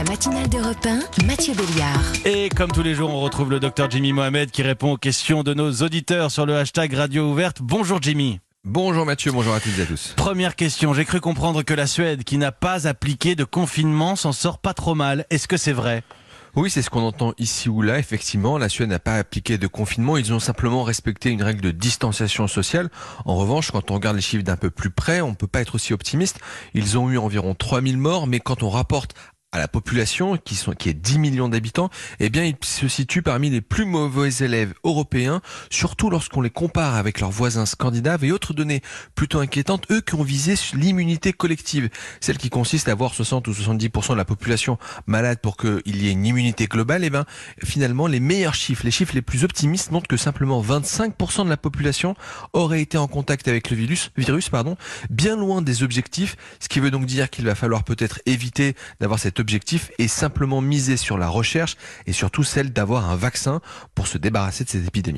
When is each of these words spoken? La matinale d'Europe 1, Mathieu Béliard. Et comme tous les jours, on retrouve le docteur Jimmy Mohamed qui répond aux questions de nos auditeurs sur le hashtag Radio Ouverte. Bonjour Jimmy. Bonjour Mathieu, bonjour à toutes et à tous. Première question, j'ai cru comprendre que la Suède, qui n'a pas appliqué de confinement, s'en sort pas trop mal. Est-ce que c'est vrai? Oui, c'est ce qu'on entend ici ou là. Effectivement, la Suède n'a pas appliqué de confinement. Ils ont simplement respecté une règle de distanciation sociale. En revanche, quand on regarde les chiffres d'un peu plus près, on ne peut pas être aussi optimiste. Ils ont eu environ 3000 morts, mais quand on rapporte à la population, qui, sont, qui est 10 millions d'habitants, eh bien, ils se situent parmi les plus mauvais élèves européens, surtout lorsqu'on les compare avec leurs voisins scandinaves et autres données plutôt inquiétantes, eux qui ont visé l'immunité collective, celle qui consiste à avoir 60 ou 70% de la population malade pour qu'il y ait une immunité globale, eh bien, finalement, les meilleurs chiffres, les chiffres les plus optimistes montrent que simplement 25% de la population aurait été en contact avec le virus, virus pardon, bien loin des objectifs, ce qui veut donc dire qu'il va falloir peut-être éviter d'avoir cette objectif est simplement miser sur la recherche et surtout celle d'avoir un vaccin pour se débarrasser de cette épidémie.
La 0.00 0.04
matinale 0.04 0.48
d'Europe 0.48 0.86
1, 0.86 1.26
Mathieu 1.26 1.52
Béliard. 1.52 2.00
Et 2.24 2.48
comme 2.48 2.72
tous 2.72 2.82
les 2.82 2.94
jours, 2.94 3.10
on 3.10 3.20
retrouve 3.20 3.50
le 3.50 3.60
docteur 3.60 3.90
Jimmy 3.90 4.14
Mohamed 4.14 4.50
qui 4.50 4.62
répond 4.62 4.92
aux 4.92 4.96
questions 4.96 5.42
de 5.42 5.52
nos 5.52 5.70
auditeurs 5.82 6.30
sur 6.30 6.46
le 6.46 6.56
hashtag 6.56 6.94
Radio 6.94 7.30
Ouverte. 7.30 7.58
Bonjour 7.60 8.00
Jimmy. 8.00 8.40
Bonjour 8.64 9.04
Mathieu, 9.04 9.30
bonjour 9.30 9.52
à 9.52 9.60
toutes 9.60 9.78
et 9.78 9.82
à 9.82 9.84
tous. 9.84 10.14
Première 10.16 10.56
question, 10.56 10.94
j'ai 10.94 11.04
cru 11.04 11.20
comprendre 11.20 11.62
que 11.64 11.74
la 11.74 11.86
Suède, 11.86 12.24
qui 12.24 12.38
n'a 12.38 12.50
pas 12.50 12.88
appliqué 12.88 13.34
de 13.34 13.44
confinement, 13.44 14.16
s'en 14.16 14.32
sort 14.32 14.56
pas 14.56 14.72
trop 14.72 14.94
mal. 14.94 15.26
Est-ce 15.28 15.46
que 15.46 15.58
c'est 15.58 15.74
vrai? 15.74 16.02
Oui, 16.56 16.70
c'est 16.70 16.80
ce 16.80 16.88
qu'on 16.88 17.02
entend 17.02 17.34
ici 17.36 17.68
ou 17.68 17.82
là. 17.82 17.98
Effectivement, 17.98 18.56
la 18.56 18.70
Suède 18.70 18.88
n'a 18.88 18.98
pas 18.98 19.16
appliqué 19.16 19.58
de 19.58 19.66
confinement. 19.66 20.16
Ils 20.16 20.32
ont 20.32 20.40
simplement 20.40 20.82
respecté 20.82 21.28
une 21.28 21.42
règle 21.42 21.60
de 21.60 21.72
distanciation 21.72 22.48
sociale. 22.48 22.88
En 23.26 23.36
revanche, 23.36 23.70
quand 23.70 23.90
on 23.90 23.94
regarde 23.96 24.16
les 24.16 24.22
chiffres 24.22 24.44
d'un 24.44 24.56
peu 24.56 24.70
plus 24.70 24.90
près, 24.90 25.20
on 25.20 25.28
ne 25.28 25.34
peut 25.34 25.46
pas 25.46 25.60
être 25.60 25.74
aussi 25.74 25.92
optimiste. 25.92 26.40
Ils 26.72 26.96
ont 26.96 27.10
eu 27.10 27.18
environ 27.18 27.54
3000 27.54 27.98
morts, 27.98 28.26
mais 28.26 28.40
quand 28.40 28.62
on 28.62 28.70
rapporte 28.70 29.14
à 29.52 29.58
la 29.58 29.66
population, 29.66 30.36
qui, 30.36 30.54
sont, 30.54 30.72
qui 30.72 30.88
est 30.88 30.94
10 30.94 31.18
millions 31.18 31.48
d'habitants, 31.48 31.90
eh 32.20 32.30
bien, 32.30 32.44
ils 32.44 32.56
se 32.62 32.86
situent 32.86 33.22
parmi 33.22 33.50
les 33.50 33.60
plus 33.60 33.84
mauvais 33.84 34.30
élèves 34.44 34.74
européens, 34.84 35.42
surtout 35.70 36.08
lorsqu'on 36.08 36.40
les 36.40 36.50
compare 36.50 36.94
avec 36.94 37.20
leurs 37.20 37.32
voisins 37.32 37.66
scandinaves 37.66 38.24
et 38.24 38.30
autres 38.30 38.54
données 38.54 38.80
plutôt 39.16 39.40
inquiétantes, 39.40 39.90
eux 39.90 40.02
qui 40.02 40.14
ont 40.14 40.22
visé 40.22 40.54
l'immunité 40.74 41.32
collective, 41.32 41.90
celle 42.20 42.38
qui 42.38 42.48
consiste 42.48 42.88
à 42.88 42.92
avoir 42.92 43.12
60 43.12 43.48
ou 43.48 43.52
70% 43.52 44.12
de 44.12 44.16
la 44.16 44.24
population 44.24 44.78
malade 45.06 45.40
pour 45.42 45.56
qu'il 45.56 46.00
y 46.00 46.08
ait 46.08 46.12
une 46.12 46.26
immunité 46.26 46.66
globale, 46.66 47.02
eh 47.02 47.10
bien, 47.10 47.24
finalement, 47.64 48.06
les 48.06 48.20
meilleurs 48.20 48.54
chiffres, 48.54 48.84
les 48.84 48.92
chiffres 48.92 49.14
les 49.14 49.22
plus 49.22 49.42
optimistes 49.42 49.90
montrent 49.90 50.08
que 50.08 50.16
simplement 50.16 50.62
25% 50.62 51.44
de 51.44 51.50
la 51.50 51.56
population 51.56 52.14
aurait 52.52 52.82
été 52.82 52.98
en 52.98 53.08
contact 53.08 53.48
avec 53.48 53.70
le 53.70 53.76
virus, 53.76 54.12
virus 54.16 54.48
pardon, 54.48 54.76
bien 55.10 55.34
loin 55.34 55.60
des 55.60 55.82
objectifs, 55.82 56.36
ce 56.60 56.68
qui 56.68 56.78
veut 56.78 56.92
donc 56.92 57.06
dire 57.06 57.30
qu'il 57.30 57.46
va 57.46 57.56
falloir 57.56 57.82
peut-être 57.82 58.20
éviter 58.26 58.76
d'avoir 59.00 59.18
cette 59.18 59.39
objectif 59.40 59.90
est 59.98 60.08
simplement 60.08 60.60
miser 60.60 60.96
sur 60.96 61.18
la 61.18 61.28
recherche 61.28 61.76
et 62.06 62.12
surtout 62.12 62.44
celle 62.44 62.72
d'avoir 62.72 63.10
un 63.10 63.16
vaccin 63.16 63.60
pour 63.94 64.06
se 64.06 64.18
débarrasser 64.18 64.64
de 64.64 64.70
cette 64.70 64.86
épidémie. 64.86 65.08